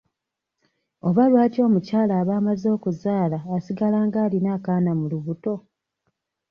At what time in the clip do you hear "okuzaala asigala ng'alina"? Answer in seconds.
2.77-4.49